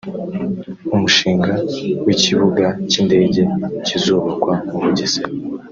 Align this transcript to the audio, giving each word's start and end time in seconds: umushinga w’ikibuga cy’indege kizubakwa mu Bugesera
umushinga 0.95 1.51
w’ikibuga 2.05 2.65
cy’indege 2.89 3.41
kizubakwa 3.85 4.53
mu 4.69 4.77
Bugesera 4.83 5.31